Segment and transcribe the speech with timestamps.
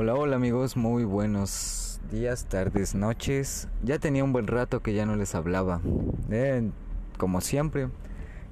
[0.00, 3.66] Hola, hola amigos, muy buenos días, tardes, noches.
[3.82, 5.80] Ya tenía un buen rato que ya no les hablaba.
[6.30, 6.70] Eh,
[7.18, 7.88] como siempre,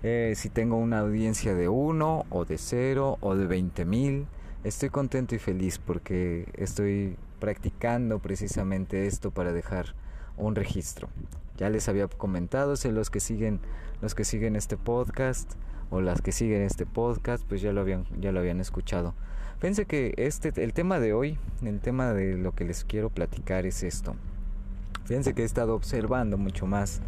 [0.03, 4.27] eh, si tengo una audiencia de uno o de cero o de 20 mil,
[4.65, 9.95] estoy contento y feliz porque estoy practicando precisamente esto para dejar
[10.37, 11.09] un registro.
[11.57, 13.61] Ya les había comentado, sé los que siguen,
[14.03, 15.53] los que siguen este podcast
[15.91, 19.15] o las que siguen este podcast, pues ya lo habían, ya lo habían escuchado.
[19.59, 23.65] Fíjense que este, el tema de hoy, el tema de lo que les quiero platicar
[23.65, 24.15] es esto.
[25.07, 27.01] Fíjense que he estado observando mucho más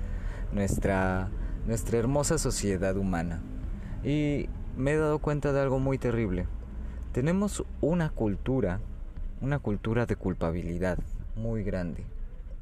[0.53, 1.29] nuestra,
[1.66, 3.41] nuestra hermosa sociedad humana
[4.03, 6.47] y me he dado cuenta de algo muy terrible.
[7.12, 8.80] Tenemos una cultura,
[9.42, 10.98] una cultura de culpabilidad
[11.37, 12.05] muy grande,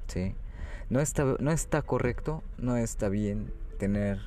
[0.09, 0.35] ¿sí?
[0.91, 4.19] No está, no está correcto, no está bien tener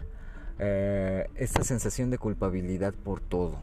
[0.60, 3.58] eh, esta sensación de culpabilidad por todo,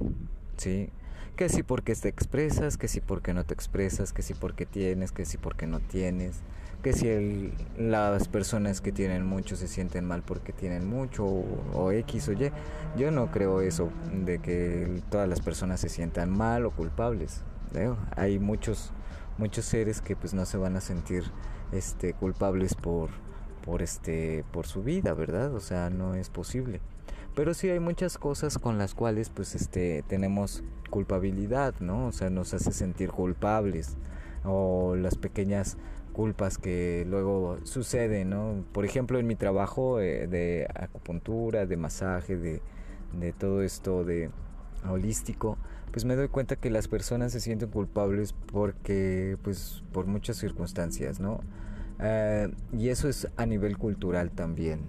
[0.57, 0.91] ¿sí?
[1.37, 5.13] Que si porque te expresas, que si porque no te expresas, que si porque tienes,
[5.13, 6.41] que si porque no tienes,
[6.83, 12.29] que si las personas que tienen mucho se sienten mal porque tienen mucho o, X
[12.29, 12.53] o Y.
[12.97, 17.43] Yo no creo eso de que todas las personas se sientan mal o culpables.
[18.17, 18.93] Hay muchos
[19.37, 21.25] muchos seres que pues no se van a sentir
[21.73, 23.11] este culpables por
[23.65, 25.55] por este por su vida, ¿verdad?
[25.55, 26.81] O sea, no es posible.
[27.37, 32.07] Pero sí hay muchas cosas con las cuales pues este tenemos culpabilidad, ¿no?
[32.07, 33.99] O sea, nos hace sentir culpables
[34.43, 35.77] o las pequeñas
[36.15, 38.65] culpas que luego suceden, ¿no?
[38.73, 42.63] Por ejemplo, en mi trabajo eh, de acupuntura, de masaje, de,
[43.13, 44.31] de todo esto de
[44.89, 45.59] holístico,
[45.93, 51.21] pues me doy cuenta que las personas se sienten culpables porque, pues, por muchas circunstancias,
[51.21, 51.41] ¿no?
[52.01, 54.81] Eh, y eso es a nivel cultural también.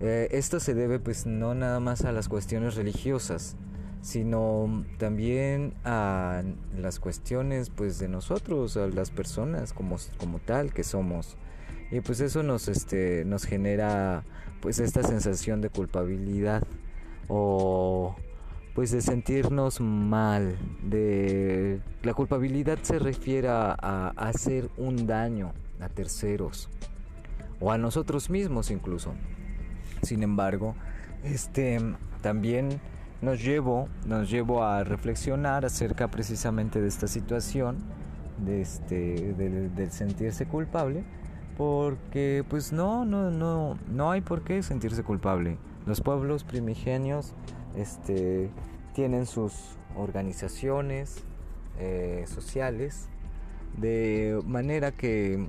[0.00, 3.56] Eh, esto se debe pues no nada más a las cuestiones religiosas,
[4.02, 6.42] sino también a
[6.78, 11.36] las cuestiones pues de nosotros, a las personas como, como tal que somos.
[11.90, 14.24] Y pues eso nos, este, nos genera
[14.60, 16.62] pues esta sensación de culpabilidad
[17.28, 18.16] o
[18.74, 25.88] pues de sentirnos mal, de la culpabilidad se refiere a, a hacer un daño a
[25.88, 26.68] terceros
[27.58, 29.14] o a nosotros mismos incluso.
[30.02, 30.74] Sin embargo,
[31.24, 31.80] este
[32.22, 32.80] también
[33.22, 37.78] nos llevo, nos a reflexionar acerca precisamente de esta situación,
[38.44, 41.04] de este, del, sentirse culpable,
[41.56, 45.56] porque pues no, no, no, no hay por qué sentirse culpable.
[45.86, 47.32] Los pueblos primigenios,
[47.76, 48.50] este,
[48.92, 51.24] tienen sus organizaciones
[51.78, 53.08] eh, sociales
[53.76, 55.46] de manera que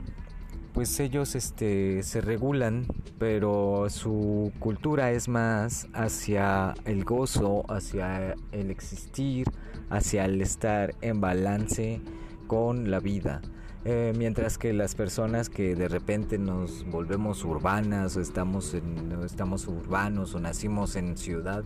[0.77, 2.85] pues ellos este, se regulan,
[3.17, 9.47] pero su cultura es más hacia el gozo, hacia el existir,
[9.89, 11.99] hacia el estar en balance
[12.45, 13.41] con la vida.
[13.85, 19.65] Eh, mientras que las personas que de repente nos volvemos urbanas o estamos, en, estamos
[19.67, 21.63] urbanos o nacimos en ciudad,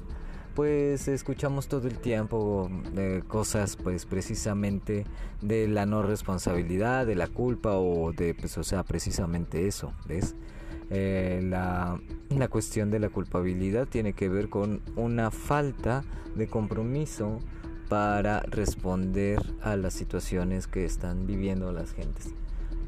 [0.56, 5.06] pues escuchamos todo el tiempo de cosas pues precisamente
[5.42, 10.36] de la no responsabilidad, de la culpa o de pues o sea precisamente eso, ¿ves?
[10.90, 16.04] Eh, la, la cuestión de la culpabilidad tiene que ver con una falta
[16.36, 17.40] de compromiso
[17.88, 22.34] para responder a las situaciones que están viviendo las gentes.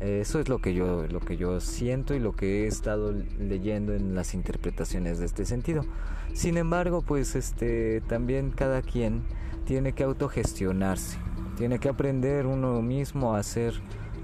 [0.03, 3.93] Eso es lo que yo lo que yo siento y lo que he estado leyendo
[3.93, 5.85] en las interpretaciones de este sentido.
[6.33, 9.23] Sin embargo, pues este también cada quien
[9.63, 11.17] tiene que autogestionarse,
[11.55, 13.75] tiene que aprender uno mismo a ser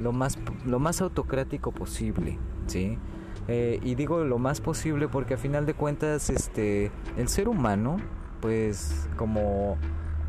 [0.01, 2.37] lo más lo más autocrático posible,
[2.67, 2.97] ¿sí?
[3.47, 7.97] Eh, y digo lo más posible porque a final de cuentas este el ser humano
[8.41, 9.77] pues como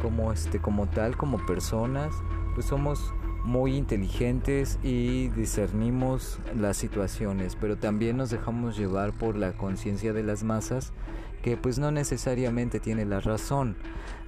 [0.00, 2.14] como este como tal como personas
[2.54, 3.12] pues somos
[3.44, 10.22] muy inteligentes y discernimos las situaciones, pero también nos dejamos llevar por la conciencia de
[10.22, 10.92] las masas
[11.42, 13.76] que pues no necesariamente tiene la razón.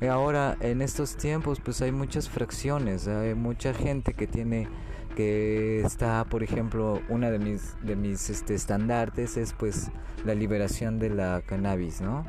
[0.09, 4.69] Ahora en estos tiempos pues hay muchas fracciones, hay mucha gente que tiene
[5.15, 9.91] que está, por ejemplo, una de mis de mis este estandartes es pues
[10.25, 12.25] la liberación de la cannabis, ¿no?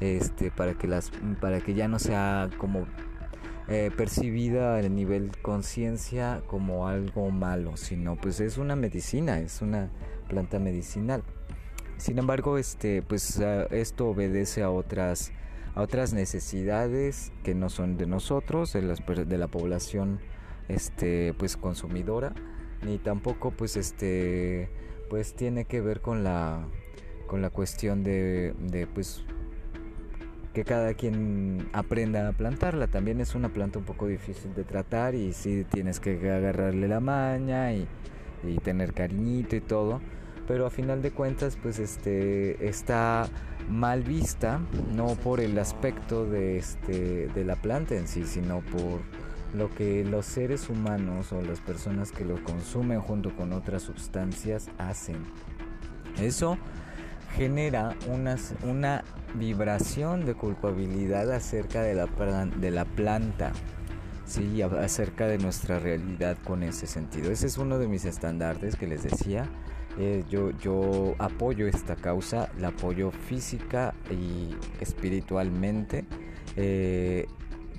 [0.00, 1.10] Este para que las
[1.40, 2.86] para que ya no sea como
[3.68, 9.90] eh, percibida a nivel conciencia como algo malo, sino pues es una medicina, es una
[10.28, 11.22] planta medicinal.
[11.98, 13.38] Sin embargo, este, pues
[13.70, 15.32] esto obedece a otras,
[15.74, 20.20] a otras necesidades que no son de nosotros, de, las, de la población,
[20.68, 22.34] este, pues consumidora,
[22.82, 24.70] ni tampoco, pues, este,
[25.10, 26.68] pues tiene que ver con la,
[27.26, 29.24] con la cuestión de, de pues
[30.58, 32.88] que cada quien aprenda a plantarla.
[32.88, 36.98] También es una planta un poco difícil de tratar y sí tienes que agarrarle la
[36.98, 37.86] maña y,
[38.42, 40.00] y tener cariñito y todo.
[40.48, 43.28] Pero a final de cuentas, pues este está
[43.68, 44.60] mal vista,
[44.96, 49.00] no por el aspecto de, este, de la planta en sí, sino por
[49.54, 54.70] lo que los seres humanos o las personas que lo consumen junto con otras sustancias
[54.78, 55.18] hacen.
[56.20, 56.58] Eso
[57.38, 59.04] genera una, una
[59.34, 62.06] vibración de culpabilidad acerca de la,
[62.46, 63.52] de la planta,
[64.26, 64.60] ¿sí?
[64.60, 67.30] acerca de nuestra realidad con ese sentido.
[67.30, 69.48] Ese es uno de mis estandartes que les decía.
[70.00, 76.06] Eh, yo, yo apoyo esta causa, la apoyo física y espiritualmente.
[76.56, 77.28] Eh,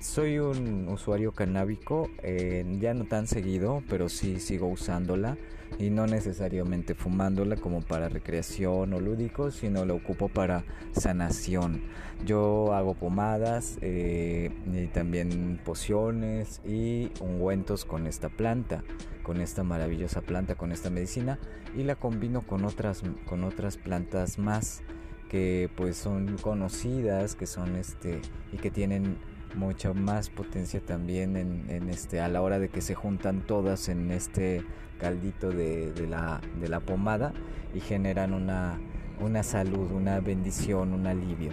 [0.00, 5.36] soy un usuario canábico, eh, ya no tan seguido, pero sí sigo usándola
[5.78, 11.82] y no necesariamente fumándola como para recreación o lúdico, sino la ocupo para sanación.
[12.24, 18.82] Yo hago pomadas eh, y también pociones y ungüentos con esta planta,
[19.22, 21.38] con esta maravillosa planta, con esta medicina
[21.76, 24.82] y la combino con otras, con otras plantas más
[25.30, 28.20] que pues son conocidas, que son este
[28.52, 29.16] y que tienen
[29.54, 34.10] mucha más potencia también en, este a la hora de que se juntan todas en
[34.10, 34.62] este
[34.98, 37.32] caldito de, la, de la pomada
[37.74, 38.78] y generan una,
[39.20, 41.52] una salud, una bendición, un alivio.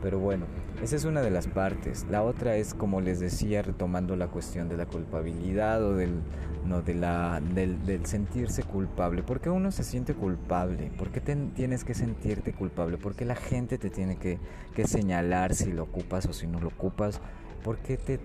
[0.00, 0.46] Pero bueno,
[0.82, 2.06] esa es una de las partes.
[2.08, 6.20] La otra es, como les decía, retomando la cuestión de la culpabilidad o del,
[6.64, 9.24] no, de la, del, sentirse culpable.
[9.24, 10.92] ¿Por qué uno se siente culpable?
[10.96, 12.96] ¿Por qué tienes que sentirte culpable?
[12.96, 14.38] ¿Por qué la gente te tiene que,
[14.74, 17.20] que señalar si lo ocupas o si no lo ocupas?
[17.64, 18.20] ¿Por qué te...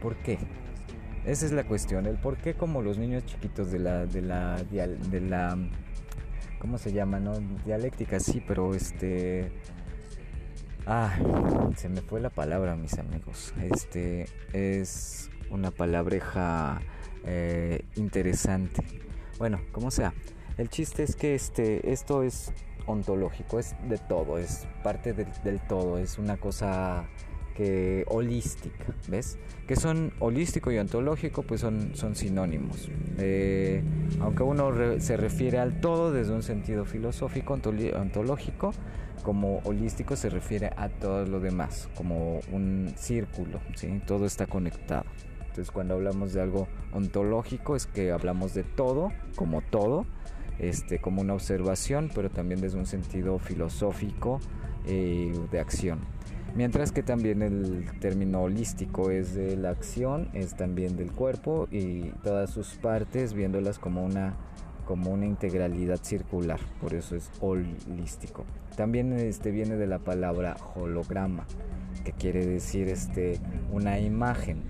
[0.00, 0.38] ¿Por qué?
[1.26, 2.06] Esa es la cuestión.
[2.06, 4.06] El por qué como los niños chiquitos de la...
[4.06, 5.58] De la, de la
[6.60, 7.20] ¿Cómo se llama?
[7.20, 7.34] No?
[7.64, 9.52] Dialéctica, sí, pero este
[10.90, 11.14] Ah,
[11.76, 13.52] se me fue la palabra, mis amigos.
[13.60, 16.80] Este es una palabreja
[17.26, 18.82] eh, interesante.
[19.36, 20.14] Bueno, como sea.
[20.56, 22.54] El chiste es que este, esto es
[22.86, 27.06] ontológico, es de todo, es parte del todo, es una cosa
[27.58, 29.36] que holística, ¿ves?
[29.66, 32.88] Que son holístico y ontológico, pues son, son sinónimos.
[33.18, 33.82] Eh,
[34.20, 34.70] aunque uno
[35.00, 38.70] se refiere al todo desde un sentido filosófico, ontológico,
[39.24, 44.00] como holístico se refiere a todo lo demás, como un círculo, ¿sí?
[44.06, 45.06] Todo está conectado.
[45.40, 50.06] Entonces cuando hablamos de algo ontológico es que hablamos de todo, como todo,
[50.60, 54.38] este, como una observación, pero también desde un sentido filosófico
[54.86, 55.98] eh, de acción.
[56.54, 62.10] Mientras que también el término holístico es de la acción, es también del cuerpo y
[62.22, 64.34] todas sus partes viéndolas como una
[64.88, 68.46] como una integralidad circular, por eso es holístico.
[68.74, 71.44] También este viene de la palabra holograma,
[72.06, 73.38] que quiere decir este
[73.70, 74.62] una imagen.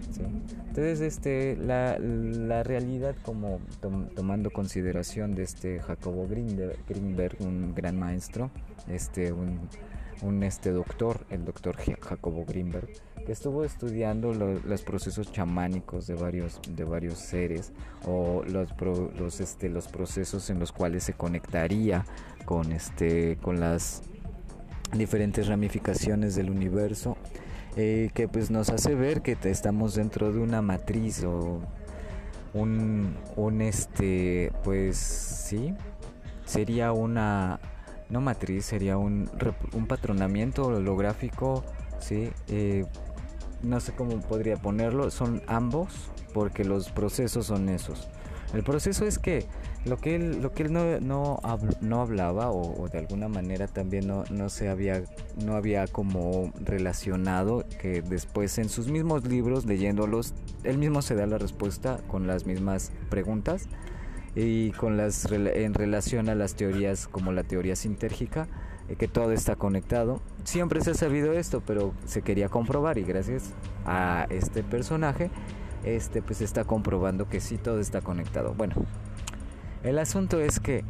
[0.67, 3.61] Entonces este la, la realidad como
[4.17, 8.51] tomando consideración de este Jacobo Greenberg, un gran maestro,
[8.89, 9.69] este un,
[10.23, 12.89] un este doctor, el doctor Jacobo Greenberg,
[13.27, 17.73] estuvo estudiando los procesos chamánicos de varios, de varios seres
[18.07, 18.71] o los,
[19.19, 22.05] los, este, los procesos en los cuales se conectaría
[22.45, 24.03] con, este, con las
[24.93, 27.17] diferentes ramificaciones del universo.
[27.77, 31.61] Eh, que pues nos hace ver que estamos dentro de una matriz o
[32.53, 35.75] un, un este pues sí
[36.45, 37.61] sería una
[38.11, 39.31] no matriz sería un,
[39.73, 41.65] un patronamiento holográfico
[42.01, 42.85] sí eh,
[43.63, 48.09] no sé cómo podría ponerlo, son ambos porque los procesos son esos.
[48.55, 49.47] El proceso es que
[49.85, 51.41] lo que él, lo que él no, no,
[51.81, 55.03] no hablaba o, de alguna manera también no, no, se había,
[55.45, 60.35] no había como relacionado que después en sus mismos libros leyéndolos,
[60.65, 63.69] él mismo se da la respuesta con las mismas preguntas
[64.35, 68.47] y con las en relación a las teorías como la teoría sintérgica
[68.89, 70.21] eh, que todo está conectado.
[70.45, 73.53] Siempre se ha sabido esto, pero se quería comprobar y gracias
[73.85, 75.31] a este personaje,
[75.85, 78.55] este pues está comprobando que sí todo está conectado.
[78.55, 78.75] Bueno,
[79.83, 80.85] el asunto es que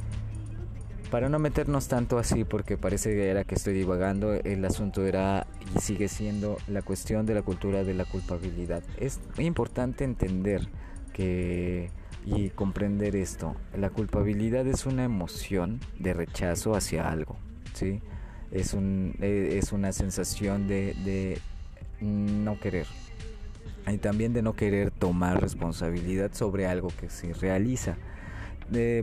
[1.10, 5.46] para no meternos tanto así, porque parece que era que estoy divagando, el asunto era
[5.74, 8.82] y sigue siendo la cuestión de la cultura de la culpabilidad.
[8.98, 10.68] Es importante entender
[11.12, 11.90] que
[12.24, 13.54] y comprender esto.
[13.76, 17.36] La culpabilidad es una emoción de rechazo hacia algo.
[17.74, 18.00] ¿sí?
[18.50, 21.40] Es, un, eh, es una sensación de, de
[22.00, 22.86] no querer.
[23.86, 27.96] Y también de no querer tomar responsabilidad sobre algo que se realiza.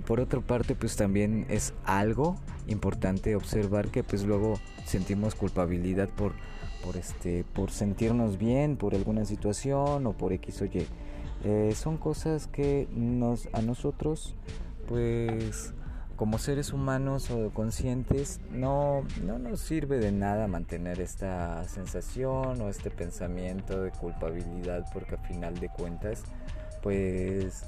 [0.06, 2.36] por otra parte, pues también es algo
[2.68, 6.34] importante observar que pues luego sentimos culpabilidad por,
[6.84, 10.86] por este, por sentirnos bien por alguna situación o por X o Y.
[11.44, 14.36] Eh, son cosas que nos, a nosotros,
[14.88, 15.74] pues,
[16.16, 22.70] como seres humanos o conscientes, no, no nos sirve de nada mantener esta sensación o
[22.70, 26.24] este pensamiento de culpabilidad, porque a final de cuentas,
[26.82, 27.66] pues,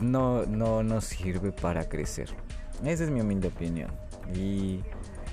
[0.00, 2.28] no, no nos sirve para crecer.
[2.84, 3.90] Esa es mi humilde opinión.
[4.34, 4.82] Y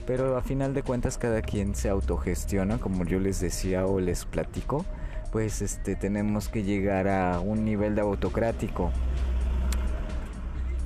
[0.06, 4.26] pero a final de cuentas cada quien se autogestiona, como yo les decía o les
[4.26, 4.86] platico,
[5.34, 8.92] pues este tenemos que llegar a un nivel de autocrático.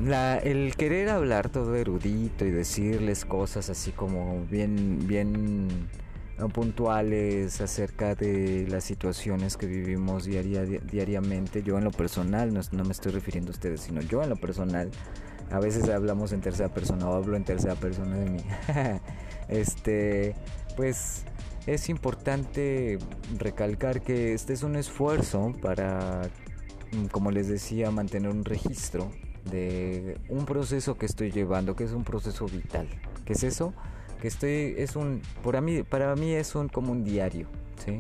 [0.02, 5.90] La, el querer hablar todo erudito y decirles cosas así como bien bien
[6.54, 11.62] puntuales acerca de las situaciones que vivimos diaria, diariamente.
[11.62, 14.38] Yo en lo personal, no, no me estoy refiriendo a ustedes, sino yo en lo
[14.38, 14.92] personal,
[15.52, 18.44] a veces hablamos en tercera persona o hablo en tercera persona de mí.
[19.50, 20.36] este,
[20.78, 21.26] pues
[21.68, 22.98] es importante
[23.38, 26.22] recalcar que este es un esfuerzo para,
[26.94, 29.12] mm, como les decía, mantener un registro
[29.52, 32.88] de un proceso que estoy llevando, que es un proceso vital.
[33.26, 33.74] ¿Qué es eso?
[34.22, 37.48] Que estoy, es un, para mí, para mí es un como un diario,
[37.86, 38.00] ¿sí?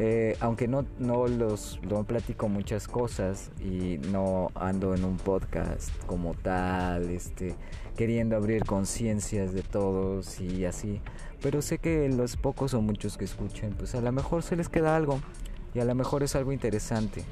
[0.00, 6.34] Eh, aunque no, no los platico muchas cosas y no ando en un podcast como
[6.34, 7.56] tal, este,
[7.96, 11.00] queriendo abrir conciencias de todos y así,
[11.42, 14.68] pero sé que los pocos o muchos que escuchen, pues a lo mejor se les
[14.68, 15.18] queda algo
[15.74, 17.24] y a lo mejor es algo interesante.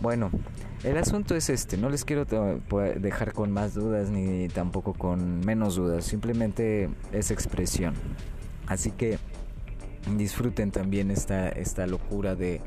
[0.00, 0.30] Bueno,
[0.84, 2.24] el asunto es este, no les quiero
[3.00, 7.94] dejar con más dudas ni tampoco con menos dudas, simplemente es expresión.
[8.68, 9.18] Así que
[10.16, 12.60] disfruten también esta, esta locura de,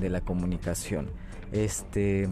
[0.00, 1.10] de la comunicación.
[1.52, 2.28] Este,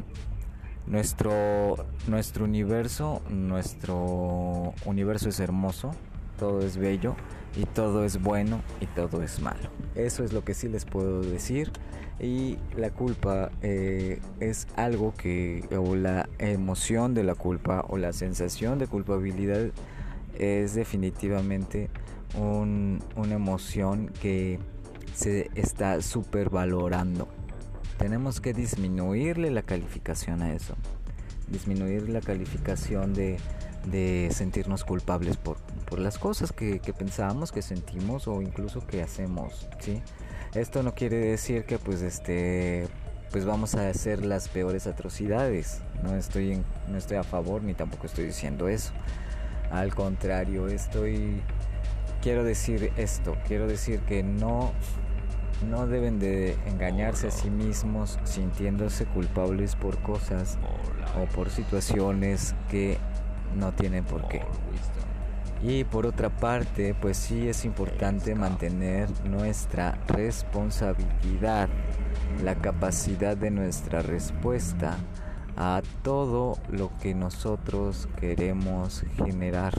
[0.87, 5.93] nuestro, nuestro universo, nuestro universo es hermoso,
[6.39, 7.17] todo es bello
[7.57, 9.71] y todo es bueno y todo es malo.
[9.95, 11.73] Eso es lo que sí les puedo decir.
[12.19, 18.13] Y la culpa eh, es algo que, o la emoción de la culpa o la
[18.13, 19.71] sensación de culpabilidad
[20.38, 21.90] es definitivamente
[22.35, 24.59] una emoción que
[25.14, 27.28] se está supervalorando.
[27.99, 30.75] Tenemos que disminuirle la calificación a eso.
[31.49, 33.38] Disminuir la calificación de,
[34.31, 35.59] sentirnos culpables por,
[35.99, 39.69] las cosas que, que, pensamos, que sentimos o incluso que hacemos.
[39.78, 40.02] ¿sí?
[40.55, 42.88] Esto no quiere decir que pues este
[43.31, 45.81] pues vamos a hacer las peores atrocidades.
[46.02, 48.93] No estoy, no estoy a favor ni tampoco estoy diciendo eso.
[49.71, 51.43] Al contrario, estoy
[52.23, 54.73] quiero decir esto, quiero decir que no
[55.71, 60.59] no deben de engañarse a sí mismos sintiéndose culpables por cosas
[61.19, 62.99] o por situaciones que
[63.55, 64.43] no tienen por qué.
[65.63, 71.69] Y por otra parte, pues sí es importante mantener nuestra responsabilidad,
[72.45, 74.99] la capacidad de nuestra respuesta
[75.57, 79.75] a todo lo que nosotros queremos generar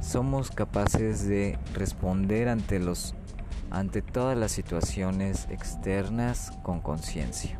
[0.00, 3.14] somos capaces de responder ante los
[3.70, 7.58] ante todas las situaciones externas con conciencia.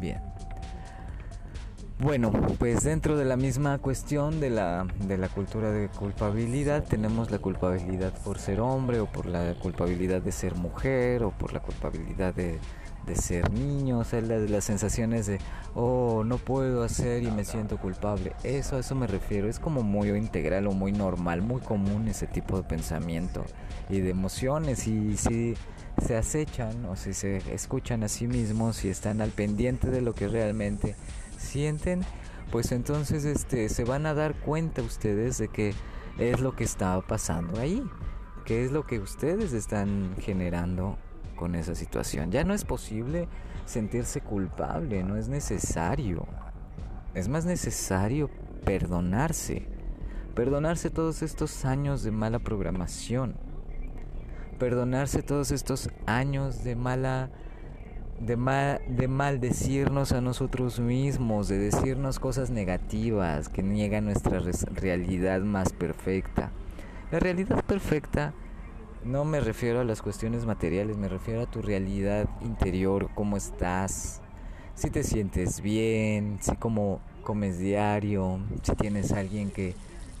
[0.00, 0.20] Bien.
[2.00, 7.30] Bueno, pues dentro de la misma cuestión de la, de la cultura de culpabilidad, tenemos
[7.30, 11.60] la culpabilidad por ser hombre o por la culpabilidad de ser mujer o por la
[11.60, 12.58] culpabilidad de,
[13.06, 15.38] de ser niño, o sea, las, sensaciones de,
[15.74, 18.34] oh, no puedo hacer y me siento culpable.
[18.44, 22.26] Eso, a eso me refiero, es como muy integral o muy normal, muy común ese
[22.26, 23.44] tipo de pensamiento
[23.88, 24.86] y de emociones.
[24.86, 25.54] Y si
[26.04, 30.14] se acechan o si se escuchan a sí mismos y están al pendiente de lo
[30.14, 30.96] que realmente
[31.38, 32.04] sienten,
[32.50, 35.74] pues entonces este, se van a dar cuenta ustedes de que
[36.18, 37.82] es lo que está pasando ahí,
[38.44, 40.98] que es lo que ustedes están generando
[41.40, 42.30] con esa situación.
[42.30, 43.26] Ya no es posible
[43.64, 46.26] sentirse culpable, no es necesario.
[47.14, 48.28] Es más necesario
[48.66, 49.66] perdonarse.
[50.34, 53.36] Perdonarse todos estos años de mala programación.
[54.58, 57.30] Perdonarse todos estos años de mala
[58.20, 64.42] de, mal, de maldecirnos a nosotros mismos, de decirnos cosas negativas que niegan nuestra
[64.74, 66.50] realidad más perfecta.
[67.10, 68.34] La realidad perfecta
[69.04, 74.20] no me refiero a las cuestiones materiales, me refiero a tu realidad interior, cómo estás,
[74.74, 79.74] si te sientes bien, si como comes diario, si tienes alguien que,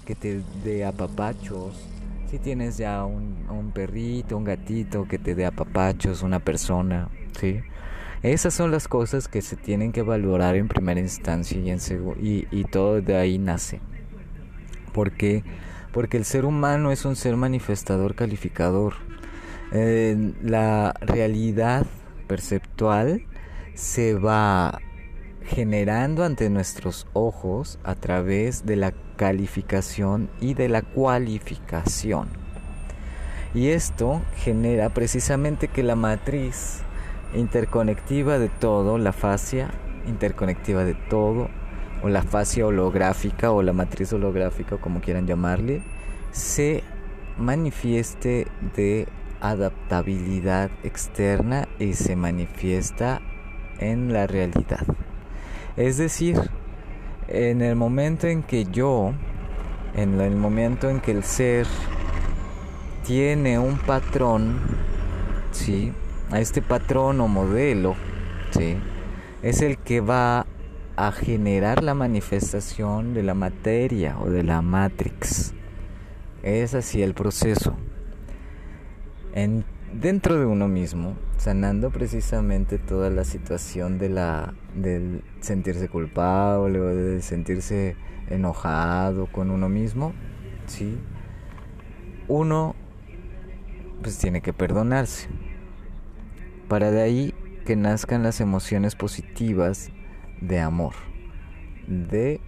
[0.04, 1.88] que te dé apapachos,
[2.30, 7.08] si tienes ya un, un, perrito, un gatito que te dé apapachos, una persona,
[7.38, 7.60] ¿sí?
[8.22, 11.78] Esas son las cosas que se tienen que valorar en primera instancia y, en
[12.20, 13.80] y, y todo de ahí nace.
[14.92, 15.42] Porque
[15.92, 18.94] porque el ser humano es un ser manifestador calificador.
[19.72, 21.86] la realidad
[22.26, 23.22] perceptual
[23.74, 24.80] se va
[25.44, 32.28] generando ante nuestros ojos a través de la calificación y de la cualificación.
[33.52, 36.82] Y esto genera precisamente que la matriz
[37.34, 39.70] interconectiva de todo, la fascia
[40.06, 41.48] interconectiva de todo,
[42.02, 45.82] o la fascia holográfica o la matriz holográfica, como quieran llamarle,
[46.32, 46.82] se
[47.38, 49.08] manifieste de
[49.40, 53.20] adaptabilidad externa y se manifiesta
[53.78, 54.86] en la realidad.
[55.76, 56.38] Es decir,
[57.28, 59.12] en el momento en que yo,
[59.94, 61.66] en el momento en que el ser
[63.06, 64.60] tiene un patrón,
[65.52, 65.92] ¿sí?
[66.30, 67.94] A este patrón o modelo,
[68.50, 68.76] ¿sí?
[69.42, 70.46] Es el que va
[71.00, 75.54] a generar la manifestación de la materia o de la matrix.
[76.42, 77.74] Es así el proceso.
[79.32, 79.64] En,
[79.94, 86.88] dentro de uno mismo, sanando precisamente toda la situación de la del sentirse culpable o
[86.88, 87.96] de sentirse
[88.28, 90.12] enojado con uno mismo,
[90.66, 90.98] ¿sí?
[92.28, 92.76] Uno
[94.02, 95.28] pues tiene que perdonarse.
[96.68, 99.90] Para de ahí que nazcan las emociones positivas
[100.40, 100.94] de amor,
[101.86, 102.40] de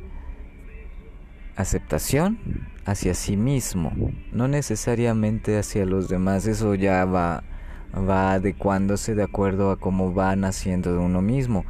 [1.56, 2.38] aceptación
[2.84, 3.92] hacia sí mismo,
[4.32, 7.44] no necesariamente hacia los demás, eso ya va
[7.94, 11.64] va adecuándose de acuerdo a cómo va naciendo de uno mismo.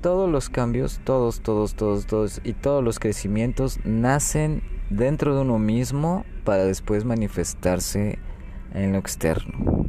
[0.00, 5.58] Todos los cambios, todos, todos, todos, todos y todos los crecimientos nacen dentro de uno
[5.58, 8.18] mismo para después manifestarse
[8.74, 9.86] en lo externo.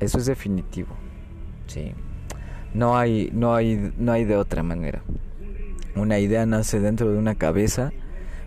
[0.00, 0.94] Eso es definitivo.
[1.66, 1.92] Sí.
[2.72, 5.02] No hay no hay no hay de otra manera.
[5.98, 7.92] Una idea nace dentro de una cabeza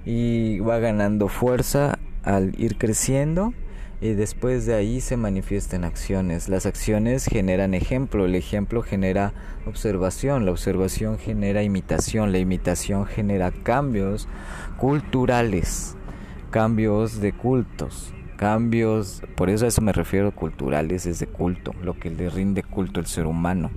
[0.06, 3.54] y va ganando fuerza al ir creciendo
[4.02, 6.50] y después de ahí se manifiestan acciones.
[6.50, 9.34] Las acciones generan ejemplo, el ejemplo genera
[9.66, 14.28] observación, la observación genera imitación, la imitación genera cambios
[14.78, 15.96] culturales,
[16.50, 22.00] cambios de cultos, cambios, por eso a eso me refiero culturales, es de culto, lo
[22.00, 23.70] que le rinde culto al ser humano.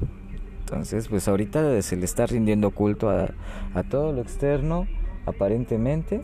[0.64, 3.28] Entonces, pues ahorita se le está rindiendo culto a,
[3.90, 4.86] todo lo externo,
[5.26, 6.22] aparentemente,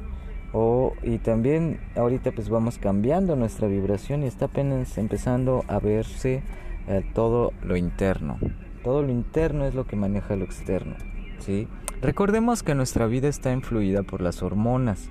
[0.54, 6.42] o, y también ahorita pues vamos cambiando nuestra vibración y está apenas empezando a verse
[6.88, 8.38] eh, todo lo interno.
[8.82, 10.96] Todo lo interno es lo que maneja lo externo.
[11.40, 11.68] ¿sí?
[12.00, 15.10] Recordemos que nuestra vida está influida por las hormonas.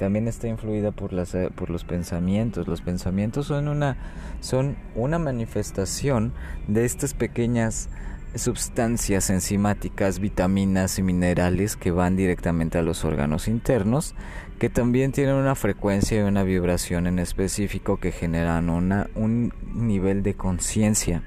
[0.00, 2.66] También está influida por, las, eh, por los pensamientos.
[2.66, 3.96] Los pensamientos son una,
[4.40, 6.32] son una manifestación
[6.66, 7.88] de estas pequeñas
[8.34, 14.14] sustancias enzimáticas, vitaminas y minerales que van directamente a los órganos internos,
[14.58, 20.22] que también tienen una frecuencia y una vibración en específico que generan una, un nivel
[20.22, 21.22] de conciencia.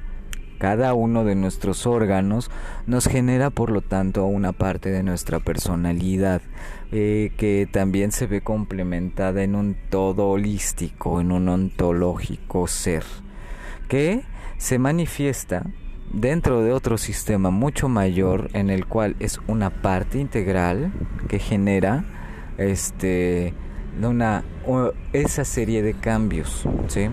[0.59, 2.49] Cada uno de nuestros órganos
[2.87, 6.41] nos genera, por lo tanto, una parte de nuestra personalidad
[6.91, 13.03] eh, que también se ve complementada en un todo holístico, en un ontológico ser,
[13.87, 14.23] que
[14.57, 15.63] se manifiesta
[16.11, 20.91] dentro de otro sistema mucho mayor en el cual es una parte integral
[21.27, 22.05] que genera
[22.57, 23.53] este
[24.01, 24.43] una
[25.13, 27.09] esa serie de cambios ¿sí?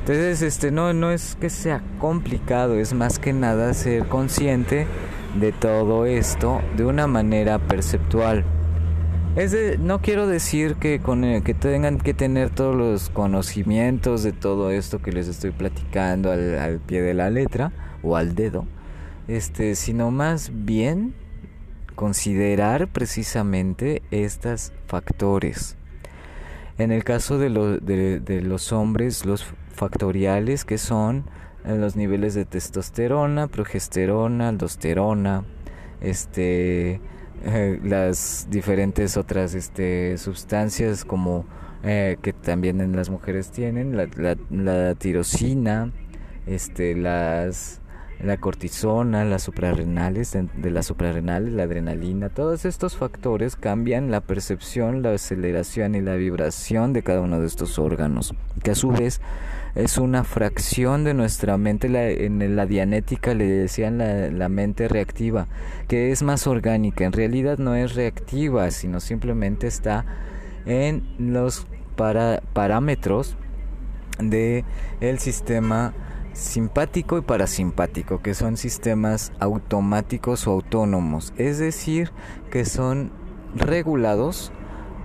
[0.00, 4.86] entonces este no no es que sea complicado es más que nada ser consciente
[5.38, 8.44] de todo esto de una manera perceptual
[9.36, 14.32] es no quiero decir que, con, eh, que tengan que tener todos los conocimientos de
[14.32, 18.66] todo esto que les estoy platicando al, al pie de la letra o al dedo,
[19.28, 21.14] este, sino más bien
[21.94, 25.76] considerar precisamente estos factores.
[26.78, 27.50] En el caso de,
[28.24, 31.24] de, los hombres, los factoriales que son
[31.66, 35.44] eh, los niveles de testosterona, progesterona, aldosterona,
[36.00, 37.02] este,
[37.44, 41.44] eh, las diferentes otras este, sustancias como
[41.82, 45.92] eh, que también en las mujeres tienen, la, la, la tirosina,
[46.46, 47.79] este, las
[48.22, 55.02] la cortisona, las suprarrenales, de las suprarrenales, la adrenalina, todos estos factores cambian la percepción,
[55.02, 59.20] la aceleración y la vibración de cada uno de estos órganos, que a su vez
[59.74, 65.46] es una fracción de nuestra mente, en la dianética le decían la, mente reactiva,
[65.88, 70.04] que es más orgánica, en realidad no es reactiva, sino simplemente está
[70.66, 71.66] en los
[72.52, 73.36] parámetros
[74.18, 74.64] de
[75.00, 75.94] el sistema
[76.32, 82.12] simpático y parasimpático, que son sistemas automáticos o autónomos, es decir,
[82.50, 83.12] que son
[83.54, 84.52] regulados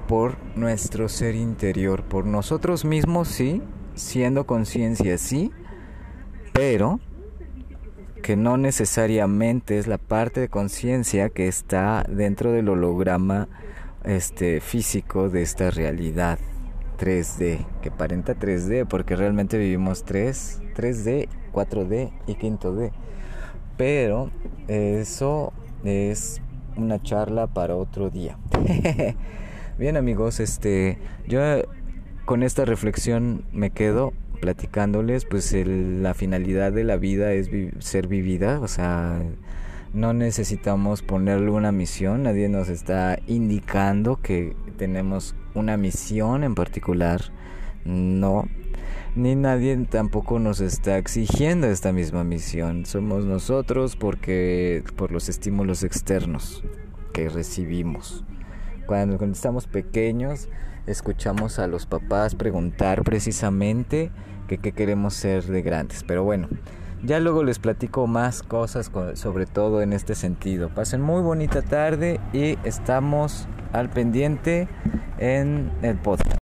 [0.07, 3.61] por nuestro ser interior, por nosotros mismos, sí,
[3.95, 5.51] siendo conciencia, sí,
[6.53, 6.99] pero
[8.21, 13.47] que no necesariamente es la parte de conciencia que está dentro del holograma
[14.03, 16.39] este físico de esta realidad
[16.97, 22.91] 3D, que aparenta 3D porque realmente vivimos 3, 3D, 4D y 5D.
[23.77, 24.31] Pero
[24.67, 26.41] eso es
[26.75, 28.38] una charla para otro día.
[29.77, 31.39] Bien amigos, este yo
[32.25, 38.59] con esta reflexión me quedo platicándoles, pues la finalidad de la vida es ser vivida,
[38.59, 39.21] o sea,
[39.93, 47.21] no necesitamos ponerle una misión, nadie nos está indicando que tenemos una misión en particular,
[47.85, 48.47] no,
[49.15, 55.84] ni nadie tampoco nos está exigiendo esta misma misión, somos nosotros porque por los estímulos
[55.84, 56.63] externos
[57.13, 58.25] que recibimos.
[58.86, 60.49] Cuando, estamos pequeños,
[60.86, 64.12] escuchamos a los papás preguntar precisamente
[64.47, 66.04] que qué queremos ser de grandes.
[66.04, 66.49] Pero bueno,
[67.04, 70.69] ya luego les platico más cosas sobre todo en este sentido.
[70.69, 74.67] Pasen muy bonita tarde y estamos al pendiente
[75.17, 76.44] en el podcast.